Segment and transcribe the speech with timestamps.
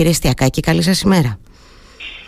[0.00, 1.38] Κύριε Στιακάκη, καλή σας ημέρα.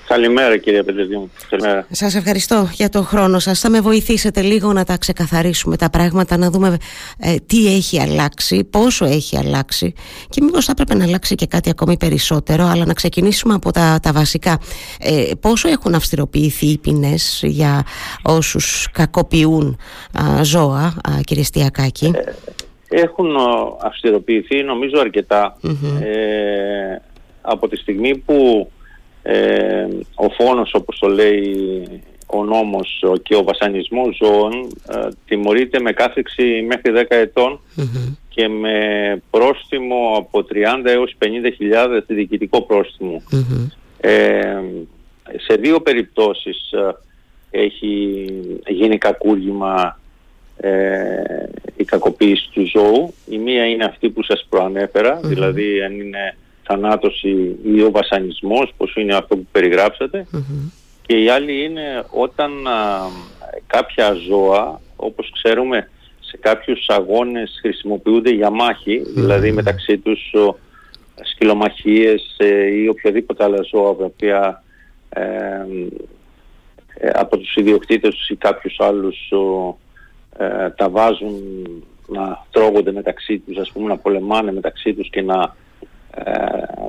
[0.07, 1.31] Καλημέρα κύριε Πεντεζήμου.
[1.51, 1.87] Καλημέρα.
[1.91, 3.61] Σας ευχαριστώ για τον χρόνο σας.
[3.61, 6.77] Θα με βοηθήσετε λίγο να τα ξεκαθαρίσουμε τα πράγματα, να δούμε
[7.19, 9.95] ε, τι έχει αλλάξει, πόσο έχει αλλάξει
[10.29, 13.99] και μήπως θα έπρεπε να αλλάξει και κάτι ακόμη περισσότερο, αλλά να ξεκινήσουμε από τα,
[14.03, 14.59] τα βασικά.
[15.01, 17.83] Ε, πόσο έχουν αυστηροποιηθεί οι ποινές για
[18.23, 19.79] όσους κακοποιούν
[20.23, 23.37] α, ζώα, α, κύριε Στιακάκη; Ε, έχουν
[23.83, 25.01] αυστηροποιηθεί νομίζω
[26.01, 27.12] Ε,
[27.43, 28.71] από τη στιγμή που
[29.23, 31.89] ε, ο φόνος όπως το λέει
[32.27, 34.53] ο νόμος και ο βασανισμός ζώων
[34.89, 37.61] ε, τιμωρείται με κάθεξη μέχρι 10 ετων
[38.29, 38.77] και με
[39.31, 41.27] πρόστιμο από 30 έως 50
[41.57, 42.67] χιλιάδες διοικητικό
[44.01, 44.63] Ε,
[45.37, 46.97] σε δύο περιπτώσεις ε,
[47.51, 48.27] έχει
[48.67, 50.01] γίνει κακούργημα
[50.57, 51.23] ε,
[51.77, 53.15] η κακοποίηση του ζώου.
[53.29, 58.95] Η μία είναι αυτή που σας προανεφερα δηλαδή αν είναι θανάτωση ή ο βασανισμός, πως
[58.95, 60.27] είναι αυτό που περιγραψατε
[61.07, 62.53] Και η άλλη είναι όταν
[63.67, 65.89] κάποια ζώα, όπως ξέρουμε
[66.21, 70.57] σε κάποιους αγώνες χρησιμοποιούνται για μάχη, δηλαδή μεταξύ τους ο,
[71.23, 74.63] σκυλομαχίες ε, ή οποιαδήποτε άλλα ζώα τα οποία
[75.09, 75.23] ε,
[76.95, 79.33] ε, από τους ιδιοκτήτες τους ή κάποιους άλλους
[80.39, 81.43] ε, τα βάζουν
[82.07, 85.51] να τρώγονται μεταξύ τους, ας πούμε να πολεμάνε μεταξύ τους και να ε,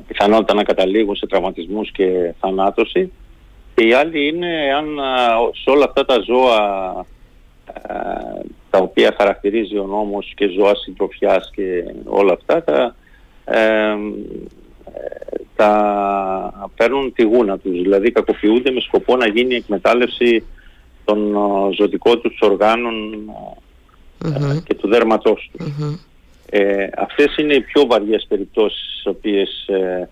[0.07, 3.11] πιθανότητα να καταλήγουν σε τραυματισμούς και θανάτωση.
[3.75, 4.85] Και η άλλη είναι αν
[5.63, 7.05] σε όλα αυτά τα ζώα
[7.67, 12.95] ε, τα οποία χαρακτηρίζει ο νόμος και ζώα συντροφιάς και όλα αυτά τα,
[13.45, 13.95] ε,
[15.55, 20.43] τα παίρνουν τη γούνα τους, δηλαδή κακοποιούνται με σκοπό να γίνει η εκμετάλλευση
[21.05, 21.35] των
[21.77, 22.93] ζωτικών τους οργάνων
[24.63, 25.65] και του δέρματός τους.
[26.55, 30.09] Ε, αυτές είναι οι πιο βαριές περιπτώσεις στις οποίες ε,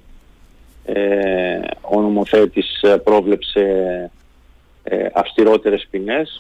[0.86, 3.62] ε, ο νομοθέτης ε, πρόβλεψε
[4.84, 5.88] ε, αυστηρότερες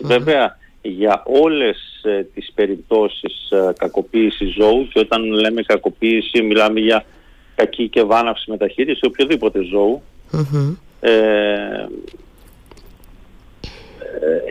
[0.01, 7.05] Βέβαια για όλες ε, τις περιπτώσεις ε, κακοποίησης ζώου και όταν λέμε κακοποίηση μιλάμε για
[7.55, 9.59] κακή και βάναυση μεταχείριση οποιοδήποτε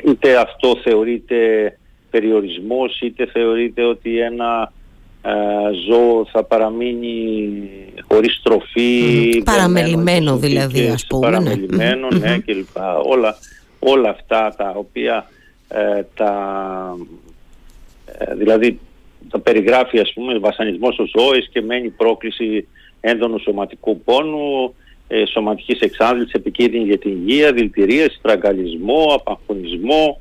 [0.06, 1.72] είτε αυτό θεωρείται
[2.10, 4.79] περιορισμός είτε θεωρείται ότι ένα ε,
[5.86, 7.70] ζώο θα παραμείνει
[8.08, 11.32] χωρίς τροφή παραμελημένο δηλαδή ας πούμε ναι.
[11.32, 12.76] παραμελημένο ναι, ναι κλπ.
[13.04, 13.36] Όλα,
[13.78, 15.30] όλα αυτά τα οποία
[15.68, 16.32] ε, τα
[18.18, 18.80] ε, δηλαδή
[19.30, 22.68] τα περιγράφει ας πούμε βασανισμός ο ζώης και μένει πρόκληση
[23.00, 24.74] έντονου σωματικού πόνου
[25.08, 30.20] ε, σωματικής εξάντλησης επικίνδυνη για την υγεία, δηλητηρία, στραγγαλισμό, απαγχωνισμό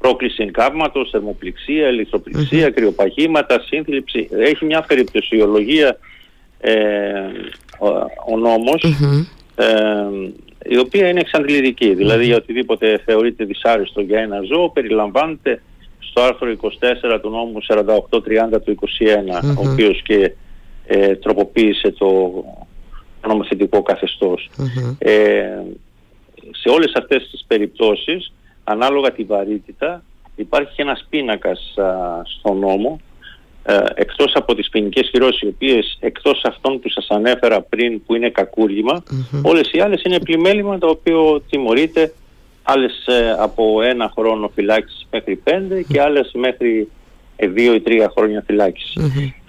[0.00, 2.74] πρόκληση εγκάβματος, θερμοπληξία, ηλεκτροπληξία, mm-hmm.
[2.74, 4.28] κρυοπαγήματα, σύνθλιψη.
[4.32, 5.98] Έχει μια περιπτωσιολογία
[6.60, 6.72] ε,
[7.78, 7.88] ο,
[8.32, 8.82] ο νομος
[9.54, 9.66] ε,
[10.64, 11.94] η οποία είναι εξαντλητική.
[11.94, 15.62] Δηλαδή για οτιδήποτε θεωρείται δυσάρεστο για ένα ζώο περιλαμβάνεται
[15.98, 16.56] στο άρθρο
[17.14, 17.58] 24 του νόμου
[18.56, 18.78] 4830 του
[19.40, 20.32] 21 ο οποίος και
[20.86, 22.32] ε, τροποποίησε το
[23.28, 23.82] νομοθετικό
[24.98, 25.42] Ε,
[26.50, 28.32] σε όλες αυτές τις περιπτώσεις
[28.70, 30.02] ανάλογα τη βαρύτητα
[30.36, 31.74] υπάρχει και ένας πίνακας
[32.24, 33.00] στον νόμο
[33.62, 38.14] ε, εκτός από τις ποινικές κυρώσεις οι οποίες εκτός αυτών που σας ανέφερα πριν που
[38.14, 38.30] είναι
[39.42, 42.12] όλες οι άλλες είναι πλημέλημα το οποίο τιμωρείται
[42.62, 46.88] άλλες ε, από ένα χρόνο φυλάκισης μέχρι πέντε και άλλες μέχρι
[47.36, 48.44] ε, δύο ή τρία χρόνια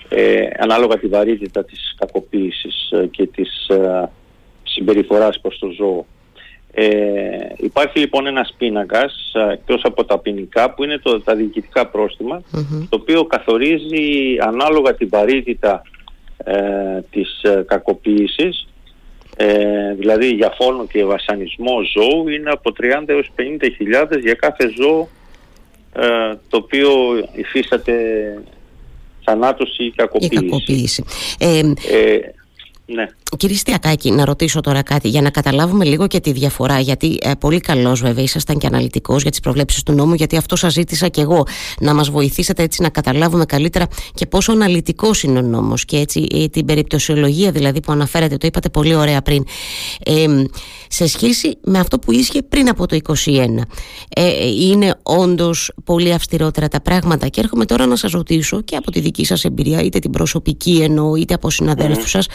[0.09, 4.09] Ε, ανάλογα τη βαρύτητα της κακοποίησης ε, και της ε,
[4.63, 6.05] συμπεριφοράς προς το ζώο.
[6.73, 6.85] Ε,
[7.57, 11.91] υπάρχει λοιπόν ένας πίνακας εκτός από τα ποινικά που είναι το, τα διοικητικά
[12.89, 15.81] το οποίο καθορίζει ανάλογα την βαρύτητα
[16.37, 18.67] ε, της ε, κακοποίησης
[19.35, 24.71] ε, δηλαδή για φόνο και βασανισμό ζώου είναι από 30 έως 50 χιλιάδες για κάθε
[24.79, 25.09] ζώο
[25.93, 26.89] ε, το οποίο
[27.33, 27.93] υφίσταται
[29.23, 30.33] θανάτωση ή κακοποίηση.
[30.33, 31.03] Η κακοποίηση.
[31.39, 31.61] Ε,
[32.85, 33.07] ναι.
[33.37, 36.79] Κύριε Στιακάκη, να ρωτήσω τώρα κάτι για να καταλάβουμε λίγο και τη διαφορά.
[36.79, 40.55] Γιατί ε, πολύ καλώ, βέβαια, ήσασταν και αναλυτικός για τις προβλέψεις του νόμου, γιατί αυτό
[40.55, 41.45] σας ζήτησα και εγώ.
[41.79, 46.27] Να μας βοηθήσετε έτσι να καταλάβουμε καλύτερα και πόσο αναλυτικός είναι ο νόμος και έτσι
[46.33, 49.45] ε, την περιπτωσιολογία δηλαδή που αναφέρατε, το είπατε πολύ ωραία πριν.
[50.05, 50.25] Ε,
[50.87, 53.47] σε σχέση με αυτό που ίσχυε πριν από το 2021,
[54.09, 57.27] ε, είναι όντως πολύ αυστηρότερα τα πράγματα.
[57.27, 60.79] Και έρχομαι τώρα να σας ρωτήσω και από τη δική σας εμπειρία, είτε την προσωπική
[60.81, 62.09] εννοώ, είτε από συναδέλφους mm.
[62.09, 62.27] σας,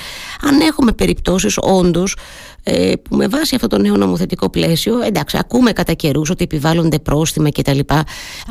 [0.43, 2.17] αν έχουμε έχουμε περιπτώσεις όντως
[2.65, 6.99] ε, που με βάση αυτό το νέο νομοθετικό πλαίσιο εντάξει ακούμε κατά καιρούς ότι επιβάλλονται
[6.99, 7.79] πρόστιμα κτλ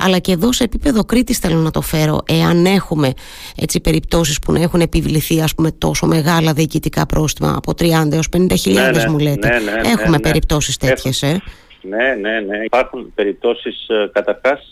[0.06, 3.14] αλλά και εδώ σε επίπεδο Κρήτης θέλω να το φέρω εάν έχουμε
[3.56, 8.28] έτσι περιπτώσεις που να έχουν επιβληθεί ας πούμε τόσο μεγάλα διοικητικά πρόστιμα από 30 έως
[8.38, 11.42] 50 χιλιάδες ναι, ναι, μου λέτε ναι, ναι, έχουμε περιπτώσεις τέτοιες ε;
[11.82, 12.64] Ναι, ναι, ναι.
[12.64, 14.72] Υπάρχουν περιπτώσεις ε, καταρχάς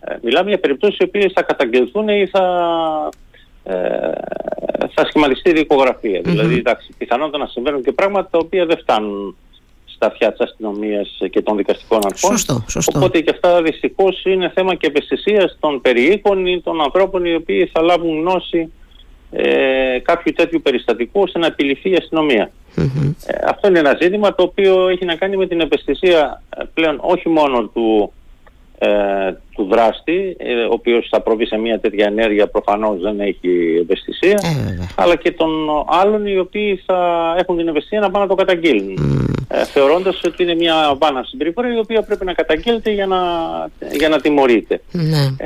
[0.00, 2.42] ε, μιλάμε για περιπτώσεις οι οποίες θα καταγγελθούν ή θα,
[3.27, 3.27] ε,
[4.94, 6.20] θα σχηματιστεί δικογραφία.
[6.24, 9.36] Δηλαδή, εντάξει, πιθανότατα να συμβαίνουν και πράγματα τα οποία δεν φτάνουν
[9.84, 12.30] στα αυτιά της αστυνομίας και των δικαστικών αρχών.
[12.30, 12.98] Σωστό, σωστό.
[12.98, 17.70] Οπότε και αυτά δυστυχώς είναι θέμα και ευαισθησίας των περιοίκων ή των ανθρώπων οι οποίοι
[17.72, 18.72] θα λάβουν γνώση
[19.30, 22.50] ε, κάποιου τέτοιου περιστατικού ώστε να επιληθεί η αστυνομία.
[23.26, 26.98] Ε, αυτό είναι ένα ζήτημα το οποίο έχει να κάνει με την ευαισθησία ε, πλέον
[27.00, 28.12] όχι μόνο του
[28.78, 33.78] ε, του δράστη, ε, ο οποίος θα προβεί σε μια τέτοια ενέργεια προφανώς δεν έχει
[33.80, 35.50] ευαισθησία, ε, αλλά και των
[35.86, 38.98] άλλων οι οποίοι θα έχουν την ευαισθησία να πάνε να το καταγγείλουν.
[39.48, 43.18] Ε, θεωρώντας ότι είναι μια βάνα συμπεριφορά η οποία πρέπει να καταγγέλλεται για να,
[43.92, 44.80] για να τιμωρείται.
[44.92, 45.36] Ναι.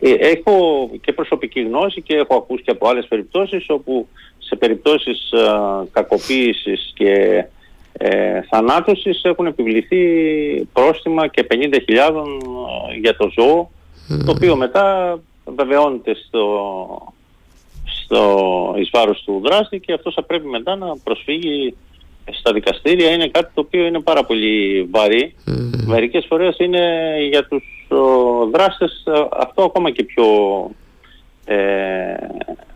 [0.00, 4.08] έχω και προσωπική γνώση και έχω ακούσει και από άλλες περιπτώσεις όπου
[4.38, 5.32] σε περιπτώσεις
[5.92, 7.44] κακοποίησης και
[7.98, 10.04] ε, θανάτωσης έχουν επιβληθεί
[10.72, 13.70] πρόστιμα και 50.000 ε, για το ζώο
[14.24, 15.18] το οποίο μετά
[15.56, 17.12] βεβαιώνεται στο,
[17.84, 21.74] στο εις βάρος του δράστη και αυτός θα πρέπει μετά να προσφύγει
[22.30, 23.10] στα δικαστήρια.
[23.10, 25.34] Είναι κάτι το οποίο είναι πάρα πολύ βαρύ.
[25.86, 30.24] Μερικές φορές είναι για τους ο, δράστες ε, αυτό ακόμα και πιο
[31.44, 31.56] ε,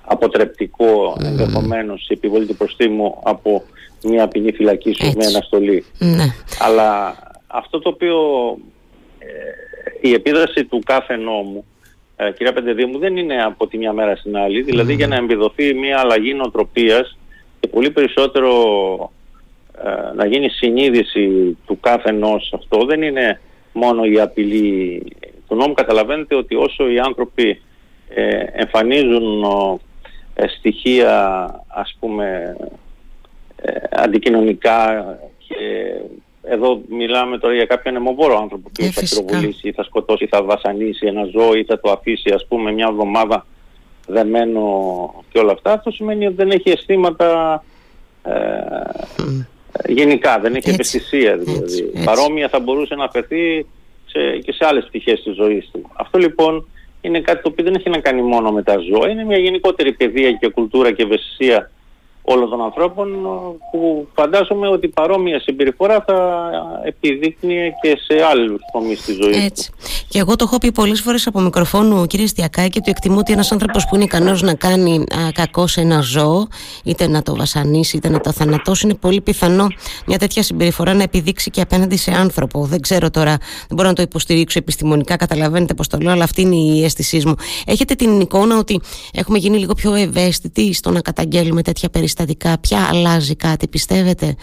[0.08, 1.24] αποτρεπτικό mm.
[1.24, 3.62] ενδεχομένως η επιβολή του προστίμου από
[4.04, 5.84] μια ποινή φυλακή σου με αναστολή.
[5.98, 6.24] Ναι.
[6.58, 7.16] Αλλά
[7.46, 8.16] αυτό το οποίο
[9.18, 11.64] ε, η επίδραση του κάθε νόμου
[12.16, 15.74] ε, κυρία Πεντεδίου δεν είναι από τη μια μέρα στην άλλη δηλαδή για να εμπειδοθεί
[15.74, 17.18] μια αλλαγή νοοτροπίας
[17.60, 18.52] και πολύ περισσότερο
[19.84, 23.40] ε, να γίνει συνείδηση του κάθε νόσου αυτό δεν είναι
[23.72, 25.02] μόνο η απειλή
[25.48, 27.60] του νόμου καταλαβαίνετε ότι όσο οι άνθρωποι
[28.08, 29.44] ε, εμφανίζουν
[30.46, 32.56] στοιχεία ας πούμε
[33.56, 35.04] ε, αντικοινωνικά
[35.38, 35.56] και
[36.42, 40.42] εδώ μιλάμε τώρα για κάποιον αιμοβόρο άνθρωπο που θα πυροβολήσει ή θα σκοτώσει ή θα
[40.42, 43.46] βασανίσει ένα ζώο ή θα το αφήσει ας πούμε μια εβδομάδα
[44.06, 44.64] δεμένο
[45.30, 47.62] και όλα αυτά αυτό σημαίνει ότι δεν έχει αισθήματα
[48.22, 48.32] ε,
[49.86, 51.92] γενικά, δεν έχει ευαισθησία δηλαδή.
[52.04, 53.66] Παρόμοια θα μπορούσε να αφαιθεί
[54.06, 55.90] σε, και σε άλλες πτυχές της ζωής του.
[55.96, 56.68] Αυτό λοιπόν
[57.00, 59.92] είναι κάτι το οποίο δεν έχει να κάνει μόνο με τα ζώα, είναι μια γενικότερη
[59.92, 61.70] παιδεία και κουλτούρα και ευαισθησία
[62.30, 63.08] όλων των ανθρώπων
[63.70, 66.50] που φαντάζομαι ότι παρόμοια συμπεριφορά θα
[66.84, 69.70] επιδείκνει και σε άλλους τομείς της ζωής Έτσι.
[70.08, 73.52] Και εγώ το έχω πει πολλές φορές από μικροφόνου κύριε Στιακάκη ότι εκτιμώ ότι ένας
[73.52, 76.46] άνθρωπος που είναι ικανός να κάνει α, κακό σε ένα ζώο
[76.84, 79.66] είτε να το βασανίσει είτε να το θανατώσει είναι πολύ πιθανό
[80.06, 82.64] μια τέτοια συμπεριφορά να επιδείξει και απέναντι σε άνθρωπο.
[82.64, 86.40] Δεν ξέρω τώρα, δεν μπορώ να το υποστηρίξω επιστημονικά, καταλαβαίνετε πώς το λέω, αλλά αυτή
[86.40, 87.34] είναι η αίσθησή μου.
[87.66, 88.80] Έχετε την εικόνα ότι
[89.12, 94.36] έχουμε γίνει λίγο πιο ευαίσθητοι στο να καταγγέλουμε τέτοια περιστατικά; Περιστατικά, ποια αλλάζει κάτι, πιστεύετε;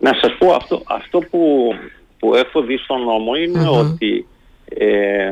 [0.00, 1.72] Να σας πω, αυτό, αυτό που,
[2.18, 3.32] που έχω δει στον νόμο
[3.78, 4.26] ότι
[4.68, 5.30] ε,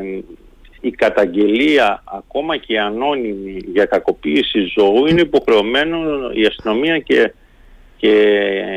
[0.81, 5.97] η καταγγελία ακόμα και ανώνυμη για κακοποίηση ζώου είναι υποχρεωμένο
[6.33, 7.33] η αστυνομία και,
[7.97, 8.09] και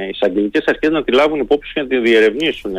[0.05, 2.73] οι εισαγγελικές αρχές να τη λάβουν υπόψη και να τη διερευνήσουν.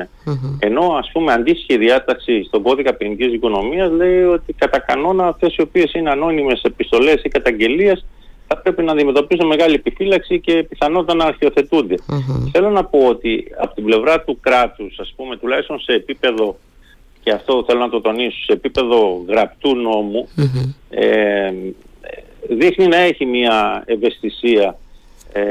[0.60, 5.62] Ενώ ας πούμε αντίστοιχη διάταξη στον κώδικα ποινικής οικονομίας λέει ότι κατά κανόνα αυτές οι
[5.62, 8.06] οποίες είναι ανώνυμες επιστολές ή καταγγελίες
[8.50, 11.96] θα πρέπει να αντιμετωπίσουν μεγάλη επιφύλαξη και πιθανότατα να αρχιοθετούνται.
[12.52, 16.58] Θέλω να πω ότι από την πλευρά του κράτους, ας πούμε, τουλάχιστον σε επίπεδο,
[17.24, 19.76] και αυτό θέλω να το τονίσω, σε επίπεδο γραπτού
[20.90, 21.52] ε,
[22.50, 24.78] δείχνει να έχει μια ευαισθησία
[25.34, 25.42] ε,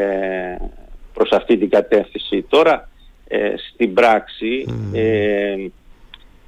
[1.14, 2.42] προς αυτή την κατεύθυνση.
[2.48, 2.88] Τώρα,
[3.28, 5.54] ε, στην πράξη, ε,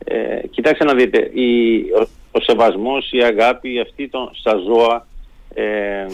[0.05, 5.07] ε, κοιτάξτε να δείτε, η, ο, ο σεβασμός, η αγάπη αυτή των, στα ζώα
[5.55, 6.07] ε,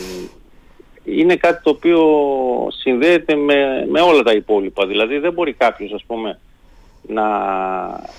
[1.04, 2.00] είναι κάτι το οποίο
[2.70, 4.86] συνδέεται με, με όλα τα υπόλοιπα.
[4.86, 6.38] Δηλαδή δεν μπορεί κάποιος ας πούμε
[7.08, 7.28] να,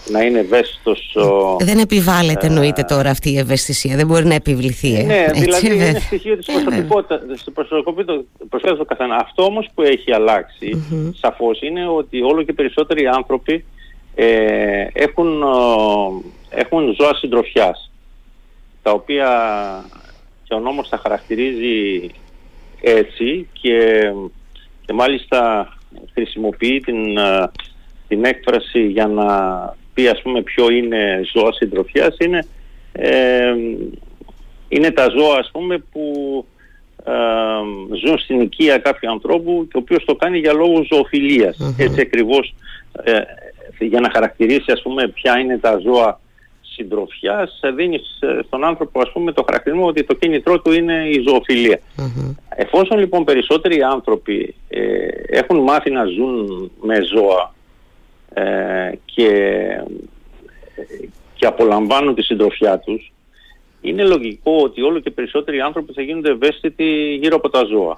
[0.10, 1.16] να είναι ευαίσθητος.
[1.60, 4.96] Δεν επιβάλλεται ε, εννοείται τώρα αυτή η ευαισθησία, δεν μπορεί να επιβληθεί.
[4.96, 7.54] Ε, ναι, έτσι, δηλαδή είναι είναι στοιχείο της προσωπικότητας, ναι.
[7.54, 9.16] προσωπικότητας του καθένα.
[9.16, 11.10] Αυτό όμως που έχει αλλάξει mm-hmm.
[11.14, 13.66] σαφώς είναι ότι όλο και περισσότεροι άνθρωποι
[14.16, 15.44] ε, έχουν,
[16.50, 17.92] έχουν ζώα συντροφιάς
[18.84, 19.30] τα οποία
[20.48, 22.10] και ο νόμος τα χαρακτηρίζει
[22.82, 24.12] έτσι και,
[24.86, 25.70] και μάλιστα
[26.14, 27.52] χρησιμοποιεί την, ε,
[28.08, 29.26] την έκφραση για να
[29.94, 32.18] πει ας πούμε ποιο είναι ζώα συντροφιάς.
[32.20, 32.46] Είναι,
[32.92, 33.54] ε,
[34.68, 36.46] είναι τα ζώα ας πούμε που
[38.06, 40.88] ζουν στην οικία κάποιου ανθρώπου και ο οποίος το κάνει για λόγους
[41.78, 42.56] Έτσι ακριβώς
[43.04, 43.22] ε,
[43.80, 46.20] για να χαρακτηρίσει ας πούμε ποια είναι τα ζώα
[46.78, 51.80] συντροφιάς δίνεις στον άνθρωπο ας πούμε το χαρακτηρισμό ότι το κίνητρό του είναι η ζωοφιλια
[52.60, 57.54] Εφόσον λοιπόν περισσότεροι άνθρωποι ε, έχουν μάθει να ζουν με ζώα
[58.34, 59.30] ε, και,
[61.36, 63.12] και απολαμβάνουν τη συντροφιά τους
[63.82, 67.98] είναι λογικό ότι όλο και περισσότεροι άνθρωποι θα γίνονται ευαίσθητοι γύρω από τα ζωα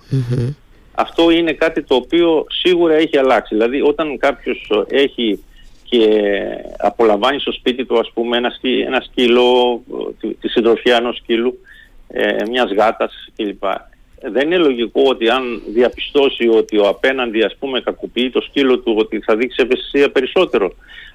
[0.95, 3.55] Αυτό είναι κάτι το οποίο σίγουρα έχει αλλάξει.
[3.55, 5.43] Δηλαδή όταν κάποιος έχει
[5.89, 6.31] και
[6.77, 8.51] απολαμβάνει στο σπίτι του ας πούμε ένα,
[8.85, 9.81] ένα σκύλο,
[10.19, 11.59] τη, τη συντροφιά ενός σκύλου,
[12.07, 13.63] ε, μιας γάτας κλπ.
[14.21, 18.95] Δεν είναι λογικό ότι αν διαπιστώσει ότι ο απέναντι ας πούμε κακοποιεί το σκύλο του
[18.97, 20.71] ότι θα δείξει ευαισθησία περισσότερο.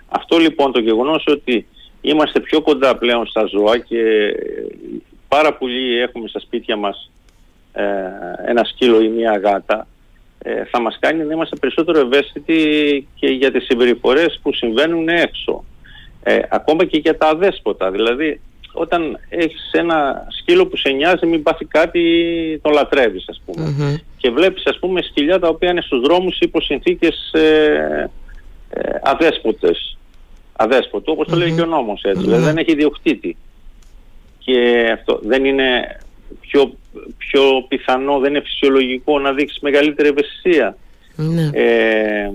[0.09, 1.67] Αυτό λοιπόν το γεγονός ότι
[2.01, 4.03] είμαστε πιο κοντά πλέον στα ζώα και
[5.29, 7.11] πάρα πολλοί έχουμε στα σπίτια μας
[7.73, 7.83] ε,
[8.47, 9.94] ένα σκύλο ή μια γάτα ε,
[10.71, 15.65] θα μας κάνει να είμαστε περισσότερο ευαίσθητοι και για τις συμπεριφορές που συμβαίνουν έξω.
[16.23, 17.91] Ε, ακόμα και για τα αδέσποτα.
[17.91, 18.41] Δηλαδή
[18.73, 22.03] όταν έχεις ένα σκύλο που σε νοιάζει μην πάθει κάτι
[22.63, 26.61] το λατρεύεις ας πουμε και βλέπεις ας πούμε σκυλιά τα οποία είναι στους δρόμους υπό
[26.61, 28.11] συνθήκες ε,
[28.71, 29.97] ε, αδέσποτες
[30.57, 33.37] αδέσποτο, όπως το λέει και ο νόμος δηλαδή δεν έχει διοκτήτη.
[34.39, 35.99] Και αυτό δεν είναι
[36.41, 36.75] πιο,
[37.19, 40.77] πιο πιθανό, δεν είναι φυσιολογικό να δείξεις μεγαλύτερη ευαισθησία.
[41.17, 41.51] Ναι.
[41.53, 42.31] Ε,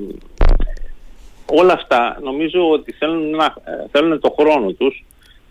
[1.46, 3.56] όλα αυτά νομίζω ότι θέλουν, να,
[3.92, 5.06] θέλουν το χρόνο τους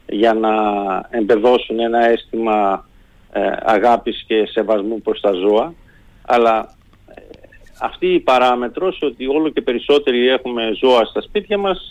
[0.08, 0.50] για να
[1.10, 2.88] εμπεδώσουν ένα αίσθημα
[3.32, 5.74] ε, αγάπης και σεβασμού προς τα ζώα
[6.22, 6.76] αλλά
[7.80, 11.90] αυτή η παράμετρος ότι όλο και περισσότεροι έχουμε ζώα στα σπίτια μας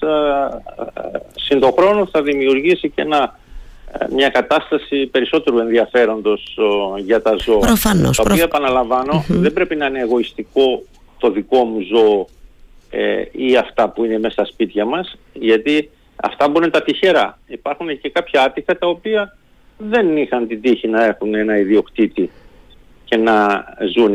[1.35, 3.39] συν τον χρόνο θα δημιουργήσει και ένα,
[4.09, 6.57] μια κατάσταση περισσότερου ενδιαφέροντος
[6.97, 7.59] για τα ζώα.
[7.59, 8.17] Προφανώς.
[8.17, 8.47] Τα οποία
[9.27, 10.83] δεν πρέπει να είναι εγωιστικό
[11.17, 12.27] το δικό μου ζώο
[12.89, 16.83] ε, ή αυτά που είναι μέσα στα σπίτια μας γιατί αυτά μπορεί να είναι τα
[16.83, 17.39] τυχερά.
[17.47, 19.37] Υπάρχουν και κάποια άτυχα τα οποία
[19.77, 22.31] δεν είχαν την τύχη να έχουν ένα ιδιοκτήτη
[23.05, 23.65] και να
[23.95, 24.13] ζουν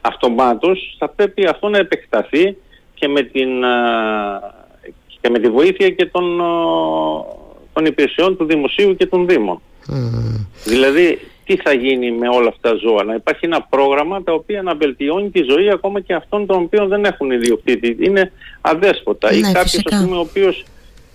[0.00, 2.56] αυτομάτως θα πρέπει αυτό να επεκταθεί
[2.94, 3.48] και με, την,
[5.20, 6.40] και με τη βοήθεια και των,
[7.76, 9.60] των υπηρεσιών του Δημοσίου και των Δήμων.
[10.64, 14.62] Δηλαδή, τι θα γίνει με όλα αυτά τα ζώα, να υπάρχει ένα πρόγραμμα τα οποία
[14.62, 17.96] να βελτιώνει τη ζωή ακόμα και αυτών των οποίων δεν έχουν ιδιοκτήτη.
[18.00, 20.64] Είναι αδέσποτα ή ναι, κάποιος ο οποίος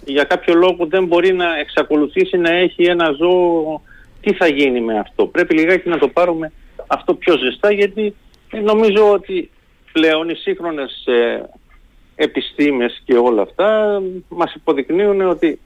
[0.06, 3.82] για κάποιο λόγο δεν μπορεί να εξακολουθήσει να έχει ένα ζώο,
[4.22, 6.52] τι θα γίνει με αυτό; Πρέπει λιγάκι να το πάρουμε
[6.88, 8.16] αυτό πιο ζεστά γιατί
[8.52, 9.50] ε, νομίζω ότι
[9.92, 11.50] πλέον οι σύγχρονες ε,
[12.16, 15.60] επιστήμες και όλα αυτά μας υποδεικνύουν ότι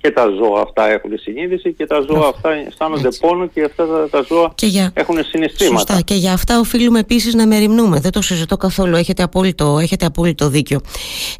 [0.00, 3.20] και τα ζώα αυτά έχουν συνείδηση και τα ζώα αυτά αισθάνονται Έτσι.
[3.20, 4.90] πόνο και αυτά τα, τα ζώα για...
[4.94, 5.78] έχουν συναισθήματα.
[5.78, 8.00] Σωστά και για αυτά οφείλουμε επίσης να μεριμνούμε.
[8.00, 8.96] Δεν το συζητώ καθόλου.
[8.96, 10.80] Έχετε απόλυτο, έχετε απόλυτο δίκιο.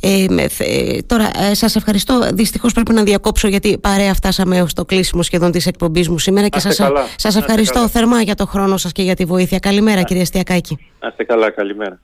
[0.00, 0.24] Ε,
[0.58, 2.28] ε, τώρα ε, σας ευχαριστώ.
[2.32, 6.58] Δυστυχώς πρέπει να διακόψω γιατί παρέα φτάσαμε στο κλείσιμο σχεδόν της εκπομπής μου σήμερα και
[6.58, 6.80] σας,
[7.16, 9.58] σας ευχαριστώ θερμά για το χρόνο σας και για τη βοήθεια.
[9.58, 10.78] Καλημέρα κύριε Στιακάκη.
[11.00, 11.50] Να είστε καλά.
[11.50, 12.00] Καλημέρα.